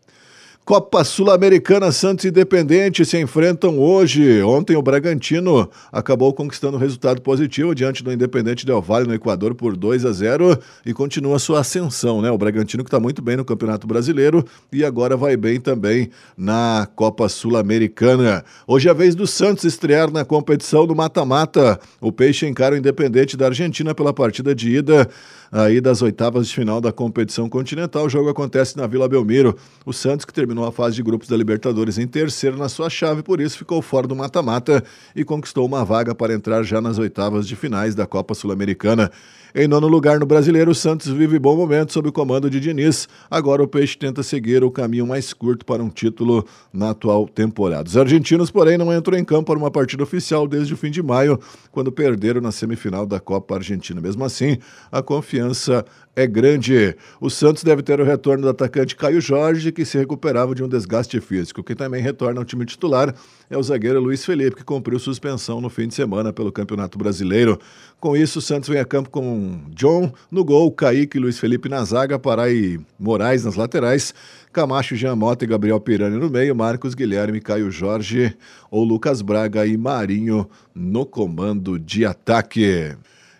Copa 0.66 1.04
Sul-Americana 1.04 1.92
Santos 1.92 2.24
Independente 2.24 3.04
se 3.04 3.20
enfrentam 3.20 3.78
hoje. 3.78 4.42
Ontem 4.44 4.78
o 4.78 4.82
Bragantino 4.82 5.70
acabou 5.92 6.34
conquistando 6.34 6.78
um 6.78 6.80
resultado 6.80 7.22
positivo 7.22 7.76
diante 7.76 8.02
do 8.02 8.14
Independente 8.14 8.66
Del 8.66 8.82
Valle 8.82 9.06
no 9.06 9.14
Equador 9.14 9.56
por 9.56 9.76
2 9.76 10.06
a 10.06 10.14
0 10.14 10.58
e 10.86 10.94
continua 10.94 11.38
sua 11.38 11.60
ascensão, 11.60 12.22
né? 12.22 12.32
O 12.32 12.38
Bragantino 12.38 12.82
que 12.82 12.88
está 12.88 12.98
muito 12.98 13.22
bem 13.22 13.36
no 13.36 13.44
Campeonato 13.44 13.86
Brasileiro 13.86 14.46
e 14.72 14.86
agora 14.86 15.18
vai 15.18 15.36
bem 15.36 15.60
também 15.60 16.10
na 16.38 16.88
Copa 16.96 17.28
Sul-Americana. 17.28 18.46
Hoje 18.66 18.88
é 18.88 18.92
a 18.92 18.94
vez 18.94 19.16
do 19.16 19.28
Santos 19.28 19.66
estrear 19.66 20.10
na 20.14 20.24
competição 20.24 20.88
do 20.88 20.96
mata-mata. 20.96 21.78
O 22.00 22.10
Peixe 22.10 22.48
encara 22.48 22.74
o 22.74 22.78
Independente 22.78 23.36
da 23.36 23.48
Argentina 23.48 23.94
pela 23.94 24.14
partida 24.14 24.56
de 24.56 24.78
ida 24.78 25.10
aí 25.54 25.80
das 25.80 26.02
oitavas 26.02 26.48
de 26.48 26.56
final 26.56 26.82
da 26.82 26.92
competição 26.92 27.48
continental. 27.48 28.06
O 28.06 28.10
jogo 28.10 28.30
acontece 28.30 28.76
na 28.76 28.88
Vila 28.88 29.08
Belmiro. 29.08 29.56
O 29.86 29.94
Santos, 29.94 30.26
que 30.26 30.34
terminou 30.34 30.53
a 30.62 30.72
fase 30.74 30.98
de 30.98 31.04
grupos 31.04 31.30
da 31.30 31.38
Libertadores 31.38 31.98
em 31.98 32.06
terceiro 32.06 32.58
na 32.58 32.68
sua 32.68 32.90
chave, 32.90 33.24
por 33.24 33.40
isso 33.40 33.58
ficou 33.58 33.82
fora 33.82 34.06
do 34.06 34.16
mata-mata 34.16 34.84
e 35.16 35.24
conquistou 35.24 35.66
uma 35.66 35.86
vaga 35.86 36.14
para 36.14 36.34
entrar 36.34 36.64
já 36.64 36.82
nas 36.82 36.98
oitavas 36.98 37.48
de 37.48 37.56
finais 37.56 37.96
da 37.96 38.06
Copa 38.06 38.34
Sul-Americana. 38.34 39.10
Em 39.56 39.68
nono 39.68 39.88
lugar 39.88 40.20
no 40.20 40.26
Brasileiro, 40.26 40.72
o 40.72 40.76
Santos 40.76 41.10
vive 41.10 41.38
bom 41.38 41.56
momento 41.56 41.94
sob 41.94 42.10
o 42.10 42.12
comando 42.12 42.50
de 42.50 42.60
Diniz. 42.60 43.08
Agora 43.30 43.62
o 43.62 43.68
Peixe 43.68 43.96
tenta 43.96 44.24
seguir 44.24 44.64
o 44.64 44.72
caminho 44.72 45.06
mais 45.06 45.32
curto 45.32 45.64
para 45.64 45.84
um 45.84 45.90
título 45.90 46.44
na 46.74 46.90
atual 46.90 47.28
temporada. 47.28 47.88
Os 47.88 47.96
argentinos, 47.96 48.50
porém, 48.50 48.80
não 48.80 48.92
entram 48.92 49.16
em 49.16 49.24
campo 49.24 49.52
para 49.52 49.60
uma 49.60 49.70
partida 49.70 50.02
oficial 50.02 50.48
desde 50.48 50.74
o 50.74 50.78
fim 50.78 50.90
de 50.90 51.04
maio, 51.04 51.40
quando 51.72 51.92
perderam 51.92 52.42
na 52.42 52.52
semifinal 52.52 53.06
da 53.06 53.20
Copa 53.20 53.54
Argentina. 53.54 54.02
Mesmo 54.02 54.26
assim, 54.26 54.58
a 54.92 55.04
confiança 55.04 55.86
é 56.16 56.26
grande. 56.26 56.96
O 57.22 57.30
Santos 57.30 57.64
deve 57.64 57.84
ter 57.84 58.02
o 58.02 58.04
retorno 58.04 58.42
do 58.42 58.50
atacante 58.50 58.96
Caio 58.96 59.22
Jorge, 59.22 59.72
que 59.72 59.86
se 59.86 60.00
recuperava 60.00 60.43
de 60.54 60.64
um 60.64 60.68
desgaste 60.68 61.22
físico. 61.22 61.64
Quem 61.64 61.76
também 61.76 62.02
retorna 62.02 62.42
ao 62.42 62.46
time 62.46 62.66
titular 62.66 63.16
é 63.50 63.58
o 63.58 63.64
zagueiro 63.64 64.02
Luiz 64.02 64.26
Felipe, 64.26 64.58
que 64.58 64.64
cumpriu 64.64 65.00
suspensão 65.00 65.62
no 65.62 65.70
fim 65.70 65.88
de 65.88 65.94
semana 65.94 66.34
pelo 66.34 66.52
Campeonato 66.52 66.98
Brasileiro. 66.98 67.60
Com 68.00 68.18
isso, 68.18 68.40
o 68.40 68.42
Santos 68.42 68.68
vem 68.68 68.80
a 68.80 68.86
campo 68.86 69.10
com 69.10 69.62
John 69.70 70.12
no 70.30 70.44
gol, 70.44 70.72
Kaique 70.72 71.18
e 71.18 71.22
Luiz 71.22 71.40
Felipe 71.40 71.70
na 71.70 71.86
zaga, 71.86 72.20
Pará 72.20 72.50
e 72.50 72.80
Moraes 73.00 73.46
nas 73.46 73.56
laterais, 73.56 74.14
Camacho, 74.52 74.96
Jean 74.96 75.16
Mota 75.16 75.46
e 75.46 75.48
Gabriel 75.48 75.80
Pirani 75.80 76.18
no 76.18 76.30
meio, 76.30 76.56
Marcos 76.56 76.94
Guilherme, 76.94 77.40
Caio 77.40 77.72
Jorge 77.72 78.36
ou 78.70 78.84
Lucas 78.84 79.22
Braga 79.22 79.66
e 79.66 79.78
Marinho 79.78 80.50
no 80.76 81.06
comando 81.06 81.80
de 81.80 82.06
ataque. 82.06 82.96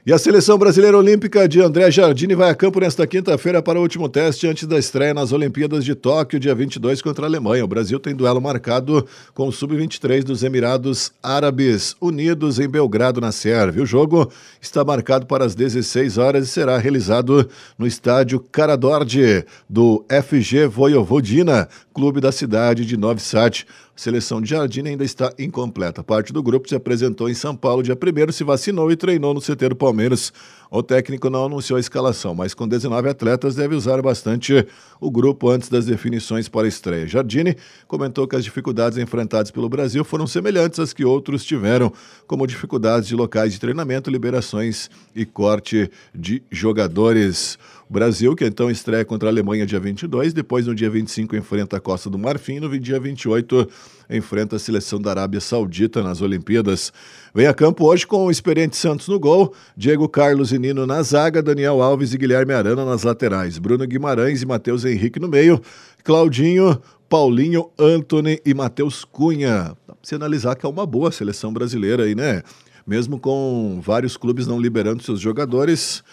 E 0.06 0.12
a 0.12 0.18
seleção 0.18 0.58
brasileira 0.58 0.98
olímpica 0.98 1.48
de 1.48 1.62
André 1.62 1.90
Jardine 1.90 2.36
vai 2.36 2.50
a 2.50 2.56
campo 2.56 2.78
nesta 2.78 3.08
quinta-feira 3.08 3.62
para 3.62 3.80
o 3.80 3.82
último 3.82 4.10
teste 4.10 4.46
antes 4.46 4.68
da 4.68 4.78
estreia 4.78 5.14
nas 5.14 5.32
Olimpíadas 5.32 5.86
de 5.86 5.96
Tóquio, 5.96 6.42
dia 6.42 6.54
22, 6.54 7.02
contra 7.02 7.26
a 7.26 7.30
Alemanha. 7.30 7.64
O 7.64 7.70
Brasil 7.70 7.98
tem 7.98 8.14
duelo 8.14 8.42
marcado 8.42 9.08
com 9.34 9.48
o 9.48 9.52
Sub-23 9.54 10.22
dos 10.26 10.44
Emirados 10.44 11.14
Árabes 11.24 11.96
Unidos 12.02 12.60
em 12.60 12.68
Belgrado, 12.68 13.22
na 13.22 13.32
Sérvia. 13.32 13.82
O 13.82 13.86
jogo 13.86 14.30
está 14.62 14.84
marcado 14.84 15.26
para 15.26 15.46
as 15.46 15.56
16 15.56 16.18
horas 16.18 16.50
e 16.50 16.52
será 16.52 16.78
realizado 16.78 17.50
no 17.80 17.88
estádio 17.88 18.42
Karadorje 18.42 19.46
do 19.70 20.04
FG 20.10 20.68
Voivodina, 20.68 21.70
clube 21.94 22.20
da 22.20 22.32
cidade 22.32 22.86
de 22.86 22.98
Novi 22.98 23.22
Sad. 23.22 23.66
A 23.96 24.00
seleção 24.00 24.42
de 24.42 24.50
Jardim 24.50 24.88
ainda 24.88 25.04
está 25.04 25.32
incompleta. 25.38 26.04
Parte 26.04 26.34
do 26.34 26.42
grupo 26.42 26.68
se 26.68 26.74
apresentou 26.74 27.30
em 27.30 27.36
São 27.36 27.56
Paulo 27.56 27.84
dia 27.84 27.96
1 27.96 28.32
se 28.32 28.44
vacinou 28.44 28.92
e 28.92 28.96
treinou 28.96 29.34
no 29.34 29.40
CT 29.40 29.70
do 29.70 29.76
Palmeiras. 29.76 30.34
O 30.72 30.82
técnico 30.82 31.30
não 31.30 31.46
anunciou 31.46 31.78
a 31.78 31.80
escalação, 31.80 32.34
mas 32.34 32.56
com 32.56 32.68
19 32.68 33.08
atletas 33.08 33.54
deve 33.54 33.76
usar 33.76 34.02
bastante 34.02 34.66
o 35.00 35.12
grupo 35.12 35.48
antes 35.48 35.70
das 35.70 35.86
definições 35.86 36.50
para 36.50 36.66
a 36.66 36.68
estreia. 36.68 37.06
Jardine 37.06 37.56
comentou 37.88 38.28
que 38.28 38.36
as 38.36 38.44
dificuldades 38.44 38.98
enfrentadas 38.98 39.52
pelo 39.52 39.70
Brasil 39.70 40.04
foram 40.04 40.26
semelhantes 40.26 40.80
às 40.80 40.92
que 40.92 41.06
outros 41.06 41.46
tiveram, 41.46 41.94
como 42.26 42.48
dificuldades 42.48 43.08
de 43.08 43.16
locais 43.16 43.54
de 43.54 43.60
treinamento, 43.60 44.10
liberações 44.10 44.90
e 45.16 45.24
corte 45.24 45.92
de 46.16 46.42
jogadores. 46.50 47.60
O 47.90 47.94
Brasil, 47.94 48.36
que 48.36 48.46
então 48.46 48.72
estreia 48.72 49.04
contra 49.04 49.28
a 49.28 49.32
Alemanha 49.32 49.66
dia 49.66 49.80
22, 49.80 50.34
depois 50.34 50.66
no 50.66 50.74
dia 50.74 50.90
25 50.90 51.36
enfrenta 51.36 51.78
a 51.78 51.80
Costa 51.80 52.10
do 52.10 52.18
Marfim, 52.18 52.60
no 52.60 52.80
dia 52.80 53.00
28 53.00 53.68
enfrenta 54.10 54.56
a 54.56 54.60
seleção 54.60 55.02
da 55.02 55.12
Arábia 55.12 55.42
Saudita 55.42 56.02
nas 56.02 56.22
Olimpíadas. 56.22 56.94
Vem 57.36 57.46
a 57.46 57.54
campo 57.54 57.86
hoje 57.86 58.08
com 58.08 58.26
o 58.26 58.32
experiente 58.32 58.78
Santos 58.78 59.08
no 59.08 59.20
gol, 59.20 59.54
Diego 59.76 60.08
Carlos 60.08 60.54
e 60.54 60.60
Nino 60.60 60.86
na 60.86 61.02
zaga, 61.04 61.44
Daniel 61.44 61.82
Alves 61.82 62.14
e 62.14 62.18
Guilherme 62.18 62.54
Arana 62.54 62.86
nas 62.86 63.04
laterais, 63.04 63.58
Bruno 63.58 63.86
Guimarães 63.86 64.42
e 64.42 64.46
Matheus 64.46 64.86
Henrique 64.86 65.20
no 65.20 65.28
meio, 65.28 65.62
Claudinho, 66.04 66.80
Paulinho, 67.10 67.70
Anthony 67.78 68.40
e 68.46 68.54
Matheus 68.54 69.04
Cunha. 69.04 69.76
Dá 69.88 69.94
pra 69.94 69.98
você 70.02 70.16
analisar 70.16 70.56
que 70.56 70.66
é 70.66 70.70
uma 70.70 70.86
boa 70.86 71.12
seleção 71.12 71.52
brasileira 71.52 72.06
aí, 72.06 72.16
né? 72.16 72.42
Mesmo 72.88 73.20
com 73.20 73.80
vários 73.84 74.18
clubes 74.18 74.48
não 74.48 74.60
liberando 74.60 75.04
seus 75.04 75.20
jogadores, 75.20 76.04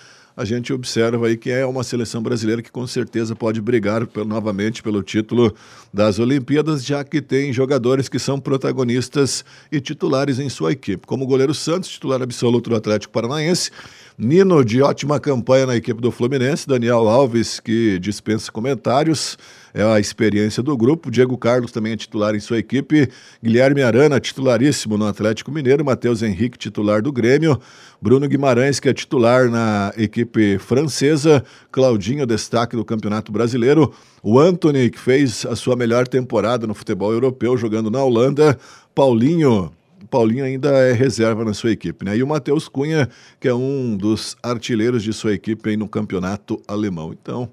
a 0.41 0.45
gente 0.47 0.73
observa 0.73 1.27
aí 1.27 1.37
que 1.37 1.51
é 1.51 1.67
uma 1.67 1.85
seleção 1.85 2.23
brasileira 2.23 2.63
que 2.63 2.71
com 2.71 2.87
certeza 2.87 3.37
pode 3.37 3.61
brigar 3.61 4.09
novamente 4.27 4.83
pelo 4.83 5.03
título 5.03 5.55
das 5.93 6.19
Olimpíadas, 6.19 6.83
já 6.83 7.05
que 7.05 7.21
tem 7.21 7.53
jogadores 7.53 8.09
que 8.09 8.19
são 8.19 8.41
protagonistas 8.41 9.45
e 9.71 9.83
titulares 9.83 10.39
em 10.39 10.49
sua 10.49 10.73
equipe, 10.73 11.07
como 11.07 11.25
o 11.25 11.27
goleiro 11.27 11.53
Santos, 11.53 11.91
titular 11.91 12.23
absoluto 12.23 12.71
do 12.71 12.77
Atlético 12.77 13.13
Paranaense, 13.13 13.71
Nino, 14.19 14.65
de 14.65 14.83
ótima 14.83 15.19
campanha 15.19 15.67
na 15.67 15.77
equipe 15.77 16.01
do 16.01 16.11
Fluminense, 16.11 16.67
Daniel 16.67 17.09
Alves, 17.09 17.61
que 17.61 17.99
dispensa 17.99 18.53
comentários, 18.53 19.39
é 19.73 19.83
a 19.83 20.01
experiência 20.01 20.63
do 20.63 20.77
grupo. 20.77 21.11
Diego 21.11 21.39
Carlos 21.39 21.71
também 21.71 21.93
é 21.93 21.97
titular 21.97 22.35
em 22.35 22.41
sua 22.41 22.59
equipe. 22.59 23.09
Guilherme 23.43 23.83
Arana, 23.83 24.19
titularíssimo 24.19 24.99
no 24.99 25.07
Atlético 25.07 25.53
Mineiro. 25.53 25.85
Matheus 25.85 26.23
Henrique, 26.23 26.59
titular 26.59 27.01
do 27.01 27.13
Grêmio. 27.13 27.61
Bruno 28.03 28.27
Guimarães, 28.29 28.81
que 28.81 28.89
é 28.89 28.93
titular 28.93 29.49
na 29.49 29.93
equipe 29.97 30.59
francesa. 30.59 31.45
Claudinho, 31.71 32.27
destaque 32.27 32.75
do 32.75 32.85
Campeonato 32.85 33.31
Brasileiro. 33.31 33.93
O 34.23 34.39
Anthony, 34.39 34.91
que 34.91 34.99
fez 34.99 35.47
a 35.47 35.55
sua 35.55 35.77
melhor 35.77 36.09
temporada 36.09 36.67
no 36.67 36.75
futebol 36.75 37.13
europeu, 37.13 37.57
jogando 37.57 37.91
na 37.91 38.03
Holanda. 38.03 38.59
Paulinho, 38.93 39.71
Paulinho 40.11 40.45
ainda 40.45 40.71
é 40.71 40.93
reserva 40.93 41.45
na 41.45 41.55
sua 41.55 41.71
equipe, 41.71 42.05
né? 42.05 42.17
E 42.17 42.23
o 42.23 42.27
Matheus 42.27 42.69
Cunha, 42.69 43.09
que 43.39 43.47
é 43.47 43.55
um 43.55 43.97
dos 43.97 44.37
artilheiros 44.43 45.03
de 45.03 45.13
sua 45.13 45.33
equipe 45.33 45.71
aí 45.71 45.77
no 45.77 45.89
campeonato 45.89 46.61
alemão. 46.67 47.13
Então, 47.13 47.49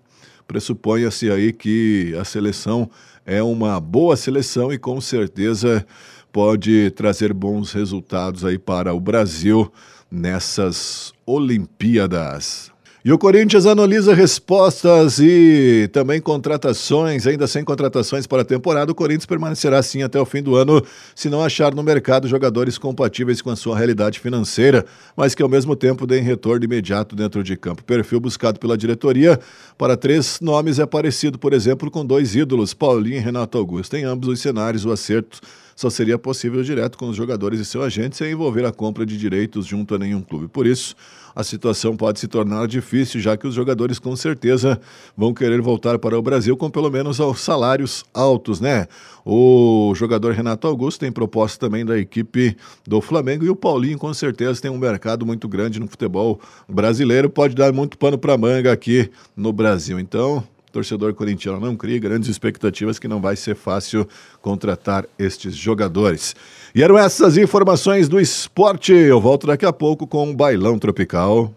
pressupõe-se 0.47 1.29
aí 1.29 1.53
que 1.53 2.15
a 2.19 2.23
seleção 2.23 2.89
é 3.25 3.43
uma 3.43 3.79
boa 3.79 4.15
seleção 4.15 4.73
e 4.73 4.79
com 4.79 4.99
certeza 4.99 5.85
pode 6.31 6.91
trazer 6.91 7.33
bons 7.33 7.73
resultados 7.73 8.43
aí 8.43 8.57
para 8.57 8.93
o 8.93 8.99
Brasil 8.99 9.71
nessas 10.09 11.13
Olimpíadas. 11.25 12.71
E 13.06 13.12
o 13.12 13.18
Corinthians 13.18 13.68
analisa 13.68 14.13
respostas 14.13 15.20
e 15.20 15.88
também 15.94 16.20
contratações, 16.20 17.27
ainda 17.27 17.46
sem 17.46 17.63
contratações 17.63 18.25
para 18.25 18.42
a 18.42 18.46
temporada. 18.46 18.92
O 18.92 18.96
Corinthians 18.96 19.25
permanecerá 19.25 19.77
assim 19.77 20.01
até 20.01 20.20
o 20.20 20.25
fim 20.25 20.42
do 20.42 20.56
ano, 20.56 20.84
se 21.16 21.30
não 21.30 21.44
achar 21.44 21.74
no 21.74 21.84
mercado 21.84 22.27
jogadores 22.27 22.77
compatíveis 22.77 23.42
com 23.42 23.51
a 23.51 23.56
sua 23.56 23.77
realidade 23.77 24.20
financeira, 24.20 24.84
mas 25.16 25.36
que 25.36 25.44
ao 25.44 25.48
mesmo 25.48 25.75
tempo 25.75 26.07
deem 26.07 26.24
retorno 26.24 26.66
imediato 26.66 27.16
dentro 27.16 27.44
de 27.44 27.55
campo. 27.55 27.81
O 27.81 27.86
perfil 27.86 28.20
buscado 28.20 28.60
pela 28.60 28.75
diretoria 28.75 29.40
para 29.77 29.96
três 29.96 30.40
nomes 30.42 30.79
é 30.79 30.86
parecido, 30.86 31.38
por 31.38 31.53
exemplo, 31.53 31.92
com 31.92 32.03
dois 32.03 32.36
ídolos, 32.36 32.74
Paulinho 32.74 33.18
e 33.18 33.20
Renato 33.20 33.60
Augusto. 33.60 33.96
Em 33.96 34.05
ambos 34.05 34.27
os 34.27 34.42
cenários, 34.42 34.86
o 34.86 34.92
acerto 34.92 35.40
só 35.77 35.92
seria 35.92 36.18
possível 36.18 36.63
direto 36.63 36.98
com 36.98 37.07
os 37.07 37.16
jogadores 37.16 37.59
e 37.59 37.66
seu 37.66 37.83
agente 37.83 38.18
sem 38.18 38.31
envolver 38.31 38.66
a 38.66 38.72
compra 38.72 39.05
de 39.05 39.16
direitos 39.16 39.63
junto 39.63 39.94
a 39.94 40.00
nenhum 40.00 40.24
clube. 40.24 40.48
Por 40.48 40.66
isso, 40.66 40.96
a 41.35 41.44
situação 41.44 41.96
pode 41.96 42.20
se 42.20 42.27
tornar 42.27 42.68
difícil, 42.68 43.22
já 43.22 43.37
que 43.37 43.46
os 43.46 43.53
jogadores 43.53 44.00
com 44.00 44.16
certeza 44.16 44.81
vão 45.16 45.35
querer 45.35 45.61
voltar 45.61 46.00
para 46.00 46.18
o 46.18 46.22
Brasil 46.22 46.57
com 46.57 46.68
pelo 46.68 46.90
menos 46.90 47.20
os 47.20 47.42
salários 47.42 48.03
altos, 48.11 48.59
né? 48.59 48.87
O 49.24 49.94
jogador 49.96 50.33
Renato 50.33 50.66
Augusto 50.66 51.01
tem 51.01 51.11
proposta 51.11 51.59
também 51.59 51.85
da 51.85 51.96
equipe 51.96 52.57
do 52.87 53.00
Flamengo 53.00 53.46
e 53.46 53.50
o 53.51 53.55
Paulinho 53.55 54.00
com 54.00 54.11
certeza 54.16 54.59
tem 54.59 54.72
um 54.72 54.79
mercado 54.79 55.27
muito 55.27 55.48
grande 55.48 55.79
no 55.79 55.87
futebol 55.87 56.42
brasileiro, 56.68 57.29
pode 57.29 57.53
dar 57.53 57.72
muito 57.72 58.00
pano 58.00 58.18
para 58.18 58.35
manga 58.35 58.72
aqui 58.72 59.11
no 59.35 59.53
Brasil. 59.53 60.00
Então, 60.00 60.44
torcedor 60.77 61.11
corintiano 61.16 61.59
não 61.59 61.75
cria 61.75 61.98
grandes 61.98 62.29
expectativas 62.29 63.00
que 63.00 63.07
não 63.07 63.20
vai 63.20 63.35
ser 63.35 63.55
fácil 63.55 64.07
contratar 64.44 65.07
estes 65.18 65.55
jogadores. 65.55 66.35
E 66.75 66.83
eram 66.83 66.96
essas 66.96 67.35
informações 67.35 68.07
do 68.07 68.20
esporte. 68.20 68.94
Eu 68.94 69.20
volto 69.20 69.48
daqui 69.48 69.66
a 69.66 69.74
pouco 69.74 70.05
com 70.05 70.29
um 70.29 70.35
bailão 70.35 70.77
tropical. 70.77 71.51